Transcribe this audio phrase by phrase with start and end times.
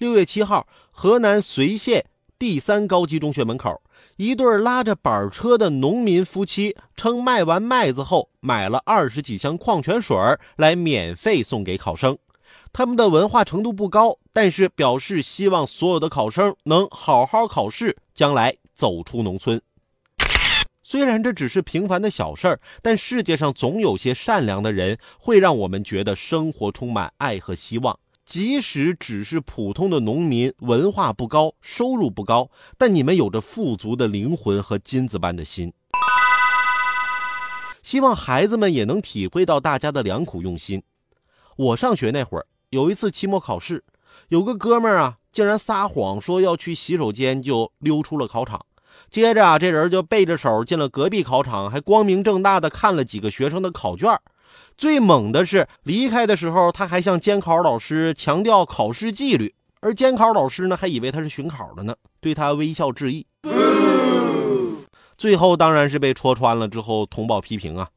[0.00, 2.06] 六月七号，河南随县
[2.38, 3.82] 第三高级中学门口，
[4.16, 10.16] 一对拉着板车的农民夫妻称，卖完麦子后买了二十几箱矿泉水
[10.56, 12.16] 来免费送给考生。
[12.72, 19.60] 他们的文化程度不高，但是表示希望所有的考生能好好考试，将来走出农村。
[20.82, 27.98] 虽然这只是平凡的小事儿，但世界上总有些善良的人，会让我们觉得生活充满爱和希望。
[28.30, 35.72] 即使只是普通的农民，文化不高，收入不高，但你们有着富足的灵魂和金子般的心。
[37.82, 40.80] 希望孩子们也能体会到大家的良苦用心。
[41.56, 43.82] 我上学那会儿，有一次期末考试，
[44.28, 48.64] 有个哥们儿啊，竟然撒谎说要去洗手间，就溜出了考场。
[49.08, 54.22] 接着啊，这人就背着手进了隔壁考场，还光明正大的看了几个学生的考卷儿。
[54.76, 63.26] 最猛的是，离开的时候，他还向监考老师强调考试纪律，而监考老师呢，还以为他是巡考的呢，对他微笑致意。
[65.18, 67.88] 最后当然是被戳穿了，之后通报批评啊。